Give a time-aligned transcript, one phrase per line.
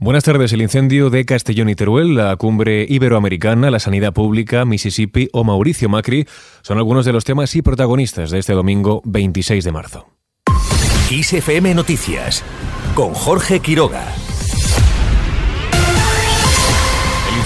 [0.00, 0.52] Buenas tardes.
[0.52, 5.88] El incendio de Castellón y Teruel, la cumbre iberoamericana, la sanidad pública, Mississippi o Mauricio
[5.88, 6.24] Macri
[6.62, 10.06] son algunos de los temas y protagonistas de este domingo 26 de marzo.
[11.10, 12.44] ISFM Noticias
[12.94, 14.04] con Jorge Quiroga.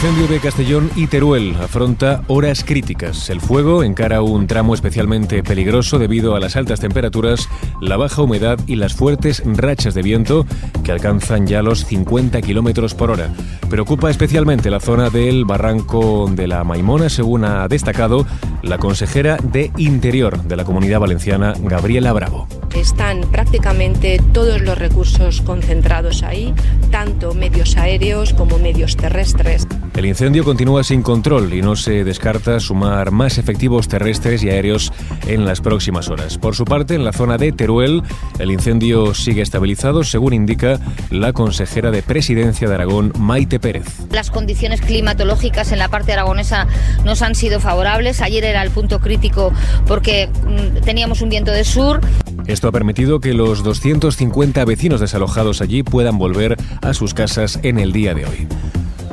[0.02, 3.30] Incendio de Castellón y Teruel afronta horas críticas.
[3.30, 7.48] El fuego encara un tramo especialmente peligroso debido a las altas temperaturas,
[7.80, 10.44] la baja humedad y las fuertes rachas de viento
[10.82, 13.32] que alcanzan ya los 50 kilómetros por hora.
[13.70, 18.26] Preocupa especialmente la zona del barranco de la Maimona, según ha destacado
[18.60, 22.48] la consejera de Interior de la Comunidad Valenciana, Gabriela Bravo.
[22.74, 26.54] Están prácticamente todos los recursos concentrados ahí,
[26.90, 29.66] tanto medios aéreos como medios terrestres.
[29.94, 34.90] El incendio continúa sin control y no se descarta sumar más efectivos terrestres y aéreos
[35.26, 36.38] en las próximas horas.
[36.38, 38.02] Por su parte, en la zona de Teruel,
[38.38, 43.84] el incendio sigue estabilizado, según indica la consejera de Presidencia de Aragón, Maite Pérez.
[44.10, 46.66] Las condiciones climatológicas en la parte aragonesa
[47.04, 48.22] nos han sido favorables.
[48.22, 49.52] Ayer era el punto crítico
[49.86, 52.00] porque mm, teníamos un viento de sur.
[52.46, 57.78] Esto ha permitido que los 250 vecinos desalojados allí puedan volver a sus casas en
[57.78, 58.48] el día de hoy.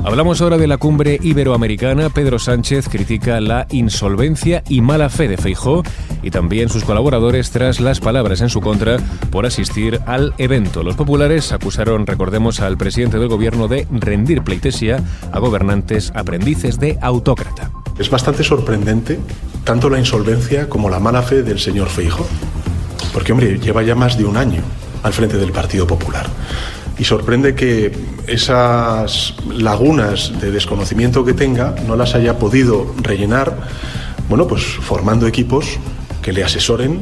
[0.02, 2.08] Hablamos ahora de la cumbre iberoamericana.
[2.08, 5.82] Pedro Sánchez critica la insolvencia y mala fe de Feijó
[6.22, 8.96] y también sus colaboradores tras las palabras en su contra
[9.30, 10.82] por asistir al evento.
[10.82, 16.98] Los populares acusaron, recordemos, al presidente del gobierno de rendir pleitesía a gobernantes aprendices de
[17.02, 17.70] autócrata.
[17.98, 19.20] Es bastante sorprendente
[19.64, 22.26] tanto la insolvencia como la mala fe del señor Feijó.
[23.12, 24.62] Porque, hombre, lleva ya más de un año
[25.02, 26.26] al frente del Partido Popular
[27.00, 27.92] y sorprende que
[28.26, 33.56] esas lagunas de desconocimiento que tenga no las haya podido rellenar,
[34.28, 35.78] bueno, pues formando equipos
[36.20, 37.00] que le asesoren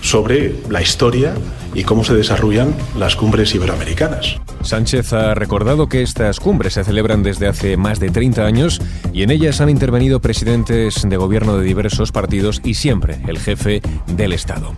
[0.00, 1.34] sobre la historia
[1.72, 4.36] y cómo se desarrollan las cumbres iberoamericanas.
[4.62, 8.80] Sánchez ha recordado que estas cumbres se celebran desde hace más de 30 años
[9.12, 13.82] y en ellas han intervenido presidentes de gobierno de diversos partidos y siempre el jefe
[14.08, 14.74] del Estado.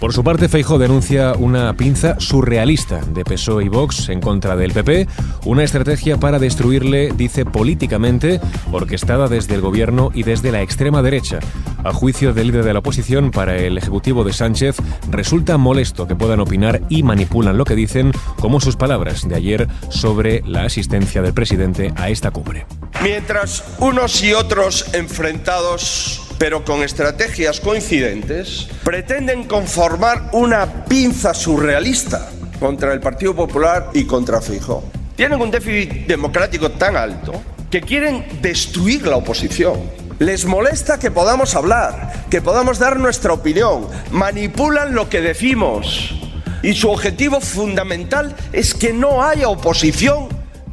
[0.00, 4.72] Por su parte, Feijóo denuncia una pinza surrealista de PSOE y Vox en contra del
[4.72, 5.06] PP,
[5.44, 8.40] una estrategia para destruirle, dice, políticamente,
[8.72, 11.40] orquestada desde el gobierno y desde la extrema derecha.
[11.84, 14.76] A juicio del líder de la oposición, para el Ejecutivo de Sánchez,
[15.10, 19.68] resulta molesto que puedan opinar y manipulan lo que dicen, como sus palabras de ayer
[19.90, 22.64] sobre la asistencia del presidente a esta cumbre.
[23.02, 32.94] Mientras unos y otros enfrentados pero con estrategias coincidentes, pretenden conformar una pinza surrealista contra
[32.94, 34.82] el Partido Popular y contra Feijóo.
[35.16, 39.82] Tienen un déficit democrático tan alto que quieren destruir la oposición.
[40.18, 46.14] Les molesta que podamos hablar, que podamos dar nuestra opinión, manipulan lo que decimos.
[46.62, 50.28] Y su objetivo fundamental es que no haya oposición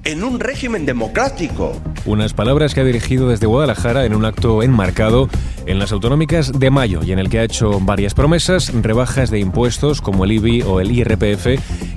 [0.06, 1.74] en un régimen democrático.
[2.06, 5.30] Unas palabras que ha dirigido desde Guadalajara en un acto enmarcado
[5.68, 9.40] en las autonómicas de mayo y en el que ha hecho varias promesas, rebajas de
[9.40, 11.48] impuestos como el IBI o el IRPF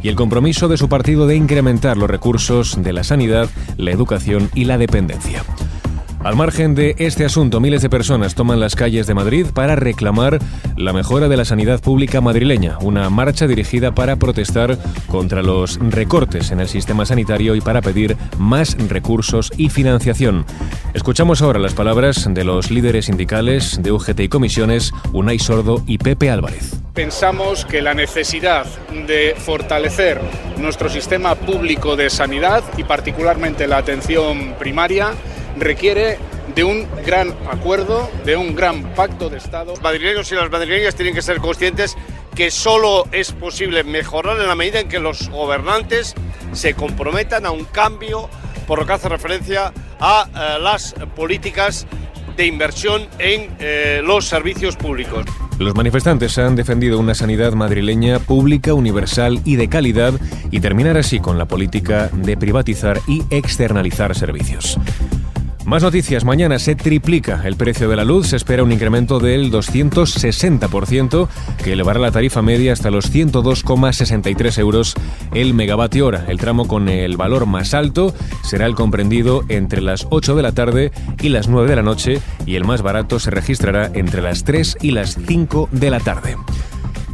[0.03, 4.51] y el compromiso de su partido de incrementar los recursos de la sanidad, la educación
[4.55, 5.45] y la dependencia.
[6.23, 10.39] Al margen de este asunto, miles de personas toman las calles de Madrid para reclamar
[10.77, 14.77] la mejora de la sanidad pública madrileña, una marcha dirigida para protestar
[15.07, 20.45] contra los recortes en el sistema sanitario y para pedir más recursos y financiación.
[20.93, 25.97] Escuchamos ahora las palabras de los líderes sindicales de UGT y comisiones, Unai Sordo y
[25.97, 26.83] Pepe Álvarez.
[26.93, 28.67] Pensamos que la necesidad
[29.07, 30.21] de fortalecer
[30.59, 35.15] nuestro sistema público de sanidad y particularmente la atención primaria
[35.57, 36.19] requiere
[36.55, 39.73] de un gran acuerdo, de un gran pacto de Estado.
[39.73, 41.97] Los madrileños y las madrileñas tienen que ser conscientes
[42.35, 46.15] que solo es posible mejorar en la medida en que los gobernantes
[46.53, 48.29] se comprometan a un cambio
[48.67, 51.87] por lo que hace referencia a eh, las políticas
[52.37, 55.27] de inversión en eh, los servicios públicos.
[55.59, 60.15] Los manifestantes han defendido una sanidad madrileña pública, universal y de calidad
[60.51, 64.79] y terminar así con la política de privatizar y externalizar servicios.
[65.71, 66.25] Más noticias.
[66.25, 68.31] Mañana se triplica el precio de la luz.
[68.31, 71.29] Se espera un incremento del 260%
[71.63, 74.95] que elevará la tarifa media hasta los 102,63 euros
[75.33, 76.25] el megavatio hora.
[76.27, 78.13] El tramo con el valor más alto
[78.43, 80.91] será el comprendido entre las 8 de la tarde
[81.23, 84.79] y las 9 de la noche y el más barato se registrará entre las 3
[84.81, 86.37] y las 5 de la tarde.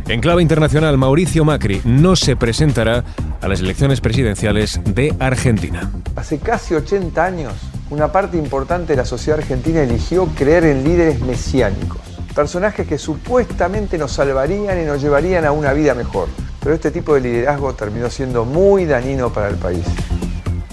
[0.08, 3.04] En clave internacional, Mauricio Macri no se presentará
[3.42, 5.90] a las elecciones presidenciales de Argentina.
[6.14, 7.52] Hace casi 80 años
[7.90, 12.00] una parte importante de la sociedad argentina eligió creer en líderes mesiánicos,
[12.34, 16.28] personajes que supuestamente nos salvarían y nos llevarían a una vida mejor.
[16.60, 19.84] Pero este tipo de liderazgo terminó siendo muy dañino para el país.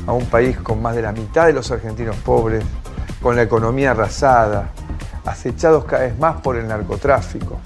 [0.06, 2.62] a un país con más de la mitad de los argentinos pobres,
[3.22, 4.72] con la economía arrasada,
[5.24, 7.60] acechados cada vez más por el narcotráfico.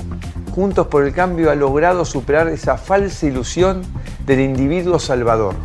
[0.54, 3.82] Juntos por el Cambio ha logrado superar esa falsa ilusión
[4.26, 5.56] del individuo salvador.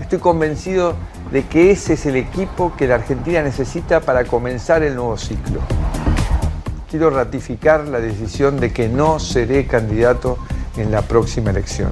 [0.00, 0.94] Estoy convencido
[1.34, 5.60] de que ese es el equipo que la Argentina necesita para comenzar el nuevo ciclo.
[6.88, 10.38] Quiero ratificar la decisión de que no seré candidato
[10.76, 11.90] en la próxima elección.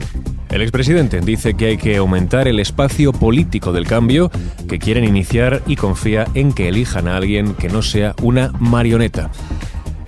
[0.49, 4.31] El expresidente dice que hay que aumentar el espacio político del cambio
[4.69, 9.29] que quieren iniciar y confía en que elijan a alguien que no sea una marioneta.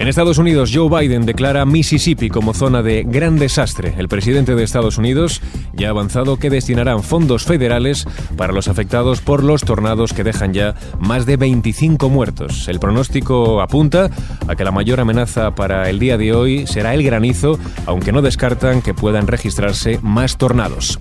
[0.04, 3.94] En Estados Unidos, Joe Biden declara Mississippi como zona de gran desastre.
[3.96, 5.40] El presidente de Estados Unidos
[5.72, 8.06] ya ha avanzado que destinarán fondos federales
[8.36, 12.68] para los afectados por los tornados que dejan ya más de 25 muertos.
[12.68, 14.10] El pronóstico apunta
[14.46, 18.20] a que la mayor amenaza para el día de hoy será el granizo, aunque no
[18.20, 20.98] descartan que puedan registrarse más tornados.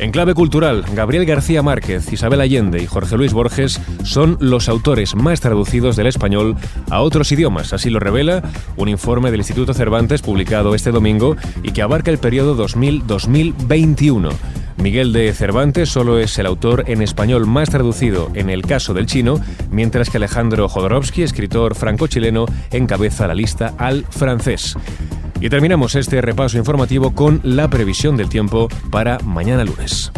[0.00, 5.14] En clave cultural, Gabriel García Márquez, Isabel Allende y Jorge Luis Borges son los autores
[5.14, 6.56] más traducidos del español
[6.90, 8.42] a otros idiomas, así lo revela
[8.76, 14.32] un informe del Instituto Cervantes publicado este domingo y que abarca el periodo 2000-2021.
[14.78, 19.06] Miguel de Cervantes solo es el autor en español más traducido en el caso del
[19.06, 24.76] chino, mientras que Alejandro Jodorowsky, escritor franco-chileno, encabeza la lista al francés.
[25.44, 30.10] Y terminamos este repaso informativo con la previsión del tiempo para mañana lunes.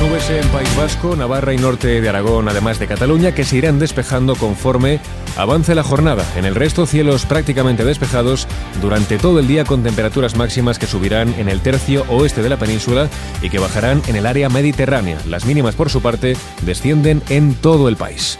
[0.00, 3.78] Nubes en País Vasco, Navarra y norte de Aragón, además de Cataluña, que se irán
[3.78, 4.98] despejando conforme
[5.36, 6.24] avance la jornada.
[6.34, 8.48] En el resto, cielos prácticamente despejados
[8.82, 12.56] durante todo el día con temperaturas máximas que subirán en el tercio oeste de la
[12.56, 13.08] península
[13.40, 15.16] y que bajarán en el área mediterránea.
[15.28, 18.36] Las mínimas, por su parte, descienden en todo el país.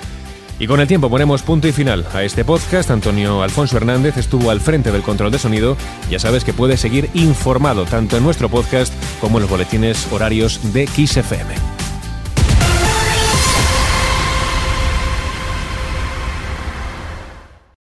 [0.58, 2.90] Y con el tiempo ponemos punto y final a este podcast.
[2.90, 5.76] Antonio Alfonso Hernández estuvo al frente del control de sonido.
[6.10, 10.72] Ya sabes que puedes seguir informado tanto en nuestro podcast como en los boletines horarios
[10.72, 11.75] de XFM.